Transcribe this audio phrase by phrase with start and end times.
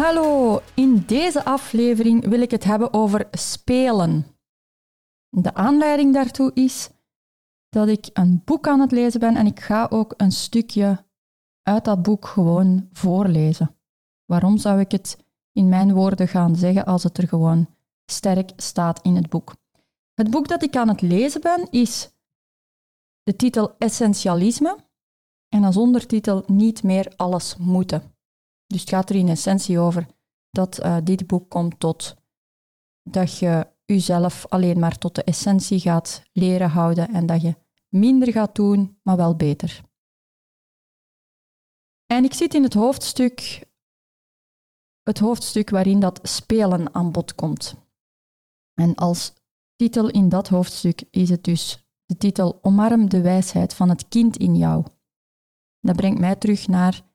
[0.00, 4.26] Hallo, in deze aflevering wil ik het hebben over spelen.
[5.28, 6.90] De aanleiding daartoe is
[7.68, 11.04] dat ik een boek aan het lezen ben en ik ga ook een stukje
[11.62, 13.76] uit dat boek gewoon voorlezen.
[14.24, 17.68] Waarom zou ik het in mijn woorden gaan zeggen als het er gewoon
[18.04, 19.54] sterk staat in het boek?
[20.14, 22.10] Het boek dat ik aan het lezen ben is
[23.22, 24.76] de titel Essentialisme
[25.48, 28.09] en als ondertitel Niet meer alles moeten.
[28.70, 30.06] Dus het gaat er in essentie over
[30.50, 32.16] dat uh, dit boek komt tot
[33.02, 37.56] dat je jezelf alleen maar tot de essentie gaat leren houden en dat je
[37.88, 39.80] minder gaat doen, maar wel beter.
[42.06, 43.66] En ik zit in het hoofdstuk,
[45.02, 47.74] het hoofdstuk waarin dat spelen aan bod komt.
[48.74, 49.32] En als
[49.76, 54.36] titel in dat hoofdstuk is het dus de titel Omarm de wijsheid van het kind
[54.36, 54.84] in jou.
[55.80, 57.09] Dat brengt mij terug naar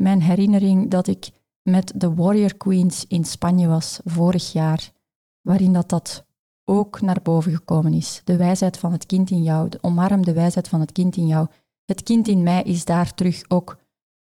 [0.00, 1.30] mijn herinnering dat ik
[1.62, 4.92] met de Warrior Queens in Spanje was vorig jaar,
[5.40, 6.26] waarin dat, dat
[6.64, 8.20] ook naar boven gekomen is.
[8.24, 11.26] De wijsheid van het kind in jou, de omarm de wijsheid van het kind in
[11.26, 11.48] jou.
[11.84, 13.78] Het kind in mij is daar terug ook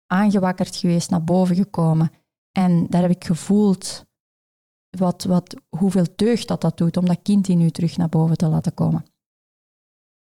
[0.07, 2.11] aangewakkerd geweest, naar boven gekomen.
[2.53, 4.05] En daar heb ik gevoeld
[4.91, 8.37] wat, wat, hoeveel deugd dat dat doet om dat kind in u terug naar boven
[8.37, 9.05] te laten komen.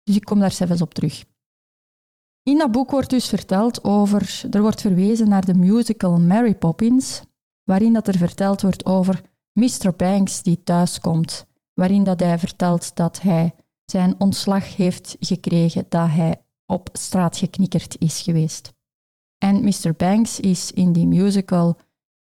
[0.03, 1.25] Dus ik kom daar zelfs op terug.
[2.49, 7.21] In dat boek wordt dus verteld over, er wordt verwezen naar de musical Mary Poppins,
[7.63, 9.21] waarin dat er verteld wordt over
[9.53, 9.93] Mr.
[9.97, 13.55] Banks die thuiskomt, waarin dat hij vertelt dat hij
[13.85, 18.73] zijn ontslag heeft gekregen, dat hij op straat geknikkerd is geweest.
[19.37, 19.93] En Mr.
[19.97, 21.77] Banks is in die musical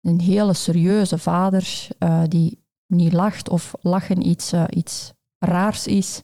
[0.01, 6.21] een hele serieuze vader uh, die niet lacht of lachen iets, uh, iets raars is.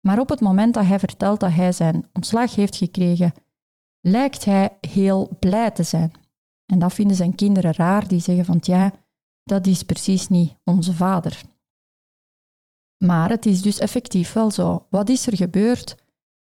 [0.00, 3.32] Maar op het moment dat hij vertelt dat hij zijn ontslag heeft gekregen,
[4.00, 6.12] lijkt hij heel blij te zijn.
[6.66, 8.92] En dat vinden zijn kinderen raar, die zeggen van ja,
[9.44, 11.42] dat is precies niet onze vader.
[13.04, 14.86] Maar het is dus effectief wel zo.
[14.90, 15.96] Wat is er gebeurd?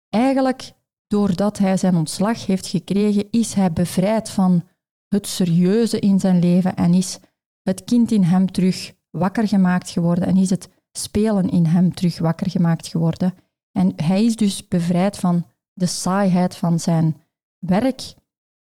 [0.08, 0.72] Eigenlijk,
[1.06, 4.64] doordat hij zijn ontslag heeft gekregen, is hij bevrijd van
[5.08, 7.18] het serieuze in zijn leven en is
[7.62, 10.68] het kind in hem terug wakker gemaakt geworden en is het
[10.98, 13.34] spelen in hem terug wakker gemaakt geworden.
[13.72, 17.22] En hij is dus bevrijd van de saaiheid van zijn
[17.58, 18.14] werk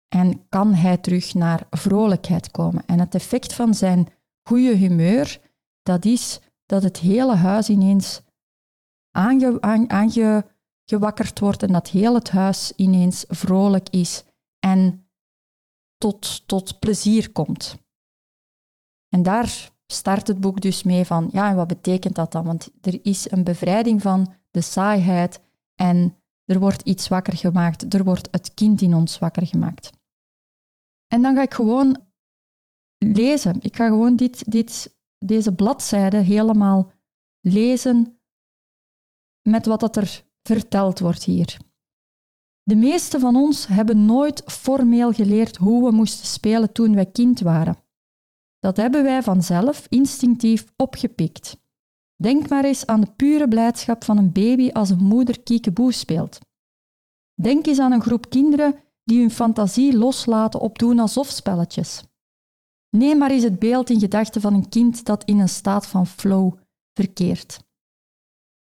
[0.07, 2.85] en kan hij terug naar vrolijkheid komen.
[2.85, 4.07] En het effect van zijn
[4.47, 5.39] goede humeur,
[5.81, 8.21] dat is dat het hele huis ineens
[9.11, 14.23] aange, aangewakkerd wordt en dat heel het huis ineens vrolijk is
[14.59, 15.07] en
[15.97, 17.77] tot, tot plezier komt.
[19.09, 22.45] En daar start het boek dus mee van, ja, en wat betekent dat dan?
[22.45, 25.41] Want er is een bevrijding van de saaiheid
[25.75, 29.89] en er wordt iets wakker gemaakt, er wordt het kind in ons wakker gemaakt.
[31.07, 32.01] En dan ga ik gewoon
[32.97, 33.61] lezen.
[33.61, 36.91] Ik ga gewoon dit, dit, deze bladzijde helemaal
[37.41, 38.19] lezen
[39.41, 41.57] met wat dat er verteld wordt hier.
[42.63, 47.39] De meeste van ons hebben nooit formeel geleerd hoe we moesten spelen toen wij kind
[47.39, 47.82] waren.
[48.63, 51.57] Dat hebben wij vanzelf instinctief opgepikt.
[52.15, 56.39] Denk maar eens aan de pure blijdschap van een baby als een moeder kiekeboe speelt.
[57.41, 62.03] Denk eens aan een groep kinderen die hun fantasie loslaten op doen alsof spelletjes.
[62.89, 66.07] Neem maar eens het beeld in gedachten van een kind dat in een staat van
[66.07, 66.53] flow
[66.93, 67.63] verkeert.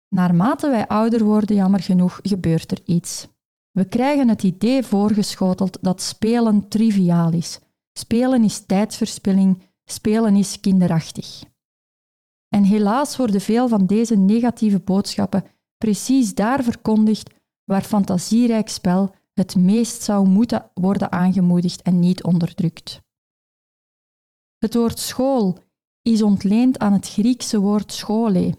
[0.08, 3.28] Naarmate wij ouder worden, jammer genoeg, gebeurt er iets.
[3.70, 7.60] We krijgen het idee voorgeschoteld dat spelen triviaal is.
[7.92, 11.42] Spelen is tijdverspilling, spelen is kinderachtig.
[12.48, 15.44] En helaas worden veel van deze negatieve boodschappen
[15.78, 17.30] precies daar verkondigd
[17.64, 23.00] waar fantasierijk spel het meest zou moeten worden aangemoedigd en niet onderdrukt.
[24.58, 25.58] Het woord school
[26.02, 28.54] is ontleend aan het Griekse woord schole,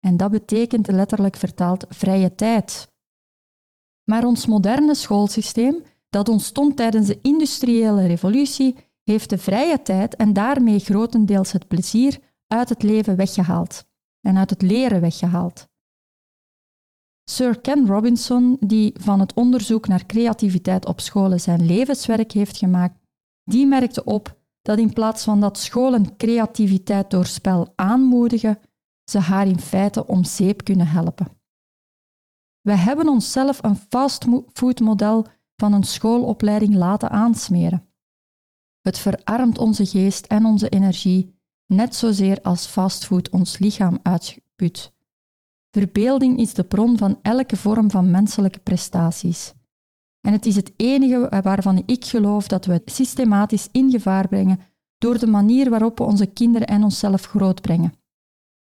[0.00, 2.92] en dat betekent letterlijk vertaald vrije tijd.
[4.04, 10.32] Maar ons moderne schoolsysteem, dat ontstond tijdens de industriële revolutie, heeft de vrije tijd en
[10.32, 13.86] daarmee grotendeels het plezier uit het leven weggehaald
[14.20, 15.68] en uit het leren weggehaald.
[17.30, 22.98] Sir Ken Robinson, die van het onderzoek naar creativiteit op scholen zijn levenswerk heeft gemaakt,
[23.44, 28.58] die merkte op dat in plaats van dat scholen creativiteit door spel aanmoedigen,
[29.10, 31.26] ze haar in feite om zeep kunnen helpen.
[32.60, 37.88] We hebben onszelf een fastfood-model van een schoolopleiding laten aansmeren.
[38.84, 41.34] Het verarmt onze geest en onze energie,
[41.66, 44.92] net zozeer als fastfood ons lichaam uitput.
[45.70, 49.52] Verbeelding is de bron van elke vorm van menselijke prestaties.
[50.20, 54.60] En het is het enige waarvan ik geloof dat we het systematisch in gevaar brengen
[54.98, 57.94] door de manier waarop we onze kinderen en onszelf grootbrengen.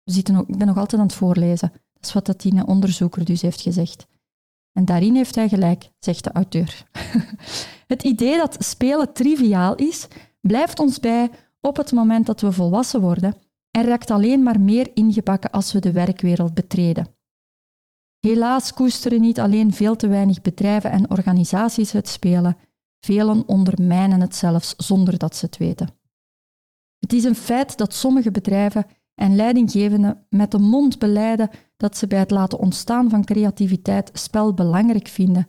[0.03, 1.71] We zitten ook, ik ben nog altijd aan het voorlezen.
[1.93, 4.07] Dat is wat dat onderzoeker dus heeft gezegd.
[4.71, 6.83] En daarin heeft hij gelijk, zegt de auteur.
[7.93, 10.07] het idee dat spelen triviaal is,
[10.41, 11.29] blijft ons bij
[11.61, 13.35] op het moment dat we volwassen worden
[13.71, 17.07] en raakt alleen maar meer ingebakken als we de werkwereld betreden.
[18.19, 22.57] Helaas koesteren niet alleen veel te weinig bedrijven en organisaties het spelen,
[22.99, 25.89] velen ondermijnen het zelfs zonder dat ze het weten.
[26.99, 28.85] Het is een feit dat sommige bedrijven
[29.15, 34.53] en leidinggevenden met de mond beleiden dat ze bij het laten ontstaan van creativiteit spel
[34.53, 35.47] belangrijk vinden,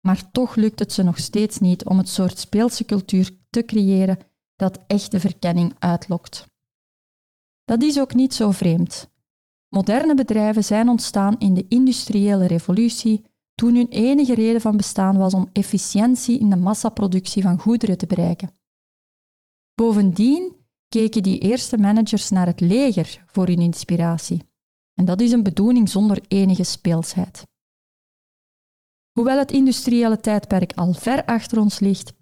[0.00, 4.18] maar toch lukt het ze nog steeds niet om het soort speelse cultuur te creëren
[4.56, 6.46] dat echte verkenning uitlokt.
[7.64, 9.10] Dat is ook niet zo vreemd.
[9.68, 13.24] Moderne bedrijven zijn ontstaan in de industriële revolutie
[13.54, 18.06] toen hun enige reden van bestaan was om efficiëntie in de massaproductie van goederen te
[18.06, 18.50] bereiken.
[19.74, 20.56] Bovendien
[20.88, 24.48] keken die eerste managers naar het leger voor hun inspiratie.
[24.94, 27.46] En dat is een bedoeling zonder enige speelsheid.
[29.12, 32.12] Hoewel het industriële tijdperk al ver achter ons ligt,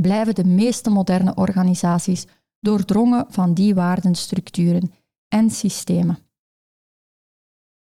[0.00, 2.26] blijven de meeste moderne organisaties
[2.60, 4.92] doordrongen van die waardenstructuren
[5.28, 6.18] en systemen.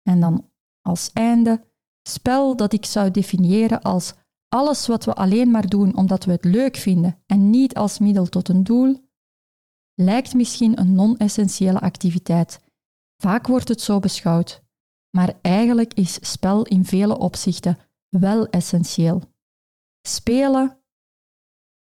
[0.02, 0.50] En dan
[0.80, 1.64] als einde,
[2.08, 4.14] spel dat ik zou definiëren als
[4.48, 8.26] alles wat we alleen maar doen omdat we het leuk vinden en niet als middel
[8.26, 9.08] tot een doel,
[9.94, 12.60] lijkt misschien een non-essentiële activiteit.
[13.16, 14.62] Vaak wordt het zo beschouwd,
[15.10, 17.78] maar eigenlijk is spel in vele opzichten
[18.10, 19.22] wel essentieel.
[20.08, 20.80] Spelen,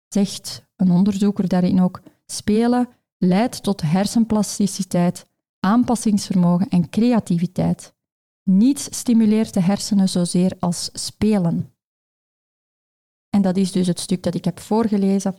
[0.07, 5.27] zegt een onderzoeker daarin ook, spelen leidt tot hersenplasticiteit,
[5.59, 7.95] aanpassingsvermogen en creativiteit.
[8.43, 11.73] Niets stimuleert de hersenen zozeer als spelen.
[13.29, 15.35] En dat is dus het stuk dat ik heb voorgelezen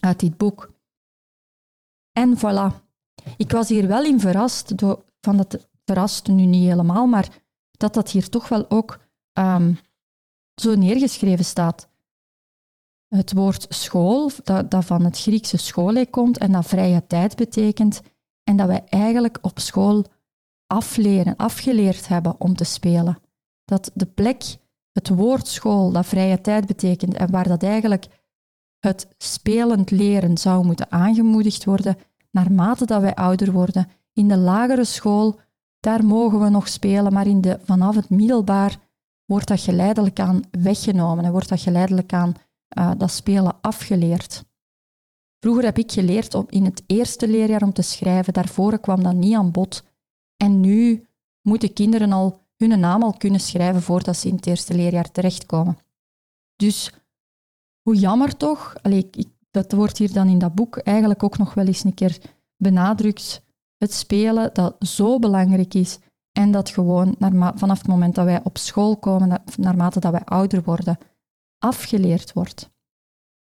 [0.00, 0.72] uit dit boek.
[2.12, 2.82] En voilà.
[3.36, 7.94] Ik was hier wel in verrast, door, van dat verrast nu niet helemaal, maar dat
[7.94, 9.00] dat hier toch wel ook
[9.38, 9.78] um,
[10.54, 11.88] zo neergeschreven staat.
[13.08, 18.00] Het woord school, dat, dat van het Griekse schole komt en dat vrije tijd betekent,
[18.44, 20.04] en dat wij eigenlijk op school
[20.66, 23.18] afleren, afgeleerd hebben om te spelen.
[23.64, 24.42] Dat de plek,
[24.92, 28.06] het woord school, dat vrije tijd betekent en waar dat eigenlijk
[28.78, 31.96] het spelend leren zou moeten aangemoedigd worden,
[32.30, 33.88] naarmate dat wij ouder worden.
[34.12, 35.40] In de lagere school,
[35.80, 38.78] daar mogen we nog spelen, maar in de, vanaf het middelbaar
[39.24, 42.34] wordt dat geleidelijk aan weggenomen en wordt dat geleidelijk aan
[42.78, 44.44] uh, dat spelen afgeleerd.
[45.40, 49.14] Vroeger heb ik geleerd om in het eerste leerjaar om te schrijven, daarvoor kwam dat
[49.14, 49.84] niet aan bod.
[50.36, 51.06] En nu
[51.42, 55.78] moeten kinderen al hun naam al kunnen schrijven voordat ze in het eerste leerjaar terechtkomen.
[56.56, 56.92] Dus
[57.82, 61.66] hoe jammer toch, ik, dat wordt hier dan in dat boek eigenlijk ook nog wel
[61.66, 62.18] eens een keer
[62.56, 63.42] benadrukt,
[63.76, 65.98] het spelen dat zo belangrijk is
[66.38, 67.16] en dat gewoon
[67.54, 70.98] vanaf het moment dat wij op school komen, naarmate dat wij ouder worden,
[71.58, 72.72] afgeleerd wordt.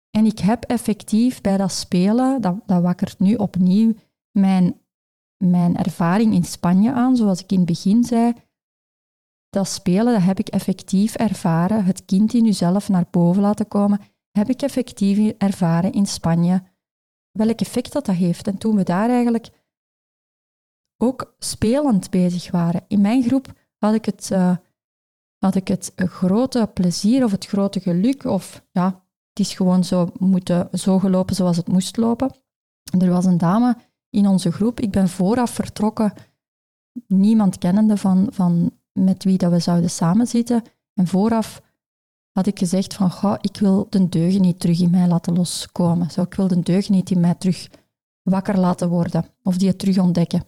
[0.09, 3.93] En ik heb effectief bij dat spelen, dat, dat wakkert nu opnieuw
[4.31, 4.81] mijn,
[5.37, 8.33] mijn ervaring in Spanje aan, zoals ik in het begin zei.
[9.49, 13.99] Dat spelen, dat heb ik effectief ervaren, het kind in jezelf naar boven laten komen
[14.31, 16.63] heb ik effectief ervaren in Spanje
[17.31, 18.47] welk effect dat, dat heeft.
[18.47, 19.49] En toen we daar eigenlijk
[20.97, 22.85] ook spelend bezig waren.
[22.87, 24.55] In mijn groep had ik het, uh,
[25.37, 28.85] had ik het grote plezier of het grote geluk, of ja,
[29.29, 32.35] het is gewoon zo, moeten, zo gelopen zoals het moest lopen.
[32.99, 33.77] Er was een dame
[34.09, 36.13] in onze groep, ik ben vooraf vertrokken,
[37.07, 40.63] niemand kennende van, van met wie dat we zouden samenzitten.
[40.93, 41.61] En vooraf
[42.31, 46.11] had ik gezegd van, goh, ik wil de deugen niet terug in mij laten loskomen.
[46.11, 47.69] Zo, ik wil de deugen niet in mij terug
[48.21, 50.43] wakker laten worden of die het terug ontdekken.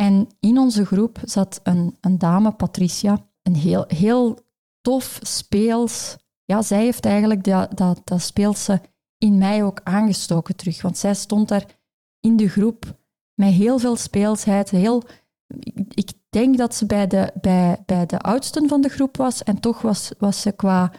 [0.00, 4.38] En in onze groep zat een, een dame, Patricia, een heel, heel
[4.80, 6.16] tof, speels.
[6.44, 8.80] Ja, zij heeft eigenlijk dat, dat, dat speelse
[9.18, 10.82] in mij ook aangestoken terug.
[10.82, 11.66] Want zij stond daar
[12.20, 12.98] in de groep
[13.34, 14.70] met heel veel speelsheid.
[14.70, 15.02] Heel,
[15.88, 19.42] ik denk dat ze bij de, bij, bij de oudsten van de groep was.
[19.42, 20.92] En toch was, was ze qua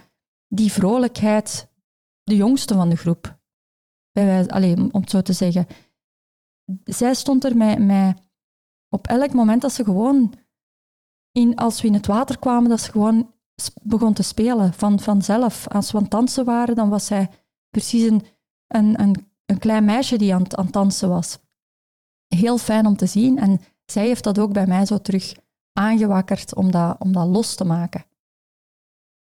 [0.48, 1.72] die vrolijkheid
[2.24, 3.40] de jongste van de groep.
[4.12, 5.68] Bij alleen, om het zo te zeggen.
[6.84, 8.30] Zij stond er met, met
[8.94, 10.34] op elk moment dat ze gewoon,
[11.32, 13.34] in, als we in het water kwamen, dat ze gewoon
[13.82, 15.68] begon te spelen van, vanzelf.
[15.68, 17.30] Als we aan het dansen waren, dan was zij
[17.70, 18.22] precies een,
[18.68, 21.40] een, een, een klein meisje die aan, aan het dansen was.
[22.28, 23.38] Heel fijn om te zien.
[23.38, 25.36] En zij heeft dat ook bij mij zo terug
[25.74, 28.06] aangewakkerd om dat, om dat los te maken.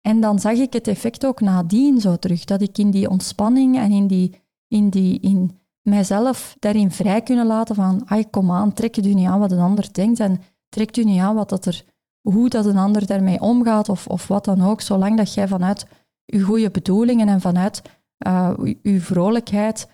[0.00, 3.76] En dan zag ik het effect ook nadien zo terug, dat ik in die ontspanning
[3.76, 8.72] en in, die, in, die, in mijzelf daarin vrij kunnen laten van, ai, kom aan,
[8.72, 11.66] trek je niet aan wat een ander denkt en trek je niet aan wat dat
[11.66, 11.84] er,
[12.20, 15.86] hoe dat een ander daarmee omgaat of, of wat dan ook, zolang dat jij vanuit
[16.24, 17.82] je goede bedoelingen en vanuit
[18.26, 19.88] uh, je vrolijkheid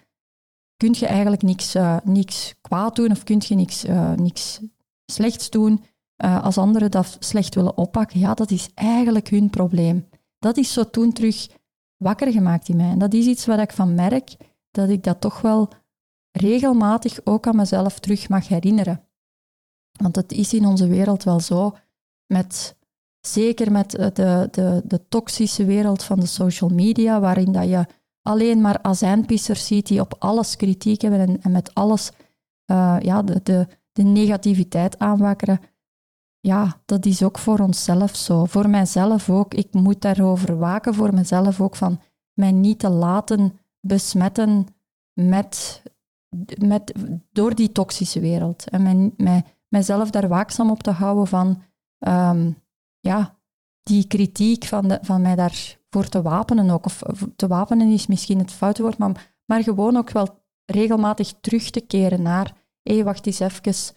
[0.76, 4.60] kun je eigenlijk niks, uh, niks kwaad doen of kun je niks, uh, niks
[5.06, 5.84] slechts doen.
[6.16, 10.08] als anderen dat slecht willen oppakken, ja, dat is eigenlijk hun probleem.
[10.38, 11.48] Dat is zo toen terug
[11.96, 12.90] wakker gemaakt in mij.
[12.90, 14.36] En dat is iets wat ik van merk,
[14.70, 15.68] dat ik dat toch wel
[16.32, 19.04] regelmatig ook aan mezelf terug mag herinneren.
[19.92, 21.76] Want het is in onze wereld wel zo,
[22.26, 22.76] met,
[23.20, 27.86] zeker met de, de, de toxische wereld van de social media, waarin dat je
[28.22, 32.10] alleen maar azijnpissers ziet die op alles kritiek hebben en, met alles
[32.66, 35.60] uh, ja, de, de, de negativiteit aanwakkeren.
[36.40, 38.44] Ja, dat is ook voor onszelf zo.
[38.44, 39.54] Voor mijzelf ook.
[39.54, 42.00] Ik moet daarover waken, voor mezelf ook, van
[42.32, 44.66] mij niet te laten besmetten
[45.12, 45.82] met,
[46.58, 46.94] met,
[47.32, 48.68] door die toxische wereld.
[48.70, 51.62] En mij, mij, mijzelf daar waakzaam op te houden van
[51.98, 52.62] um,
[53.00, 53.38] ja,
[53.82, 56.84] die kritiek, van, de, van mij daar voor te wapenen ook.
[56.84, 57.02] Of
[57.36, 61.80] te wapenen is misschien het foute woord, maar, maar gewoon ook wel regelmatig terug te
[61.80, 63.94] keren naar hé, hey, wacht eens even,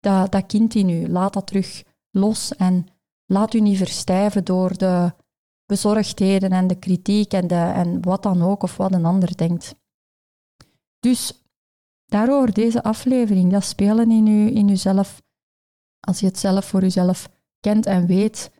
[0.00, 2.86] dat, dat kind in u, laat dat terug los en
[3.26, 5.12] laat u niet verstijven door de
[5.66, 9.74] bezorgdheden en de kritiek en, de, en wat dan ook, of wat een ander denkt.
[11.00, 11.41] Dus
[12.12, 15.22] daarover deze aflevering, dat spelen in, u, in uzelf,
[16.00, 17.28] als je het zelf voor uzelf
[17.60, 18.50] kent en weet,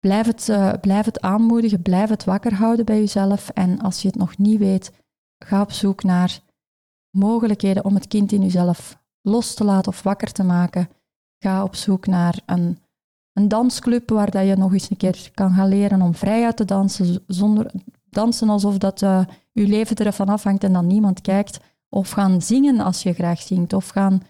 [0.00, 3.48] Blijf het, uh, blijf het aanmoedigen, blijf het wakker houden bij jezelf.
[3.48, 4.92] En als je het nog niet weet,
[5.44, 6.40] ga op zoek naar
[7.10, 10.88] mogelijkheden om het kind in jezelf los te laten of wakker te maken.
[11.38, 12.78] Ga op zoek naar een,
[13.32, 16.64] een dansclub waar dat je nog eens een keer kan gaan leren om vrijuit te
[16.64, 17.70] dansen, zonder
[18.10, 21.60] dansen alsof dat je leven ervan afhangt en dan niemand kijkt.
[21.88, 23.72] Of gaan zingen als je graag zingt.
[23.72, 24.22] Of gaan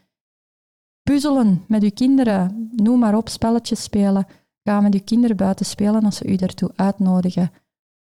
[1.03, 2.71] puzzelen met je kinderen.
[2.73, 4.27] Noem maar op, spelletjes spelen.
[4.63, 7.51] Ga met je kinderen buiten spelen als ze u daartoe uitnodigen.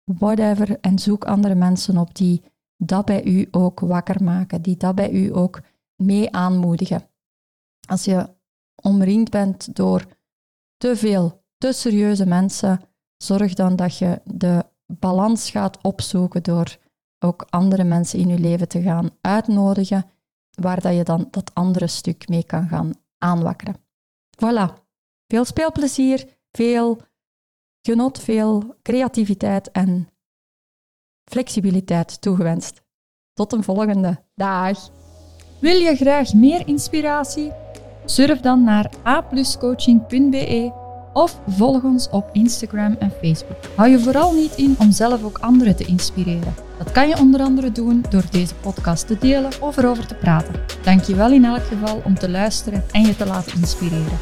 [0.04, 0.80] Whatever.
[0.80, 2.42] En zoek andere mensen op die
[2.76, 5.60] dat bij u ook wakker maken, die dat bij u ook
[5.96, 7.08] mee aanmoedigen.
[7.88, 8.28] Als je
[8.74, 10.06] omringd bent door
[10.76, 12.80] te veel, te serieuze mensen,
[13.16, 16.76] zorg dan dat je de balans gaat opzoeken door
[17.24, 20.04] ook andere mensen in je leven te gaan uitnodigen,
[20.60, 23.76] waar dat je dan dat andere stuk mee kan gaan aanwakkeren.
[24.36, 24.82] Voilà.
[25.26, 27.00] Veel speelplezier veel
[27.82, 30.08] genot, veel creativiteit en
[31.24, 32.82] flexibiliteit toegewenst.
[33.32, 34.90] Tot een volgende dag.
[35.60, 37.52] Wil je graag meer inspiratie?
[38.04, 40.72] Surf dan naar apluscoaching.be
[41.12, 43.56] of volg ons op Instagram en Facebook.
[43.76, 46.54] Hou je vooral niet in om zelf ook anderen te inspireren.
[46.84, 50.54] Dat kan je onder andere doen door deze podcast te delen of erover te praten.
[50.82, 54.18] Dank je wel in elk geval om te luisteren en je te laten inspireren.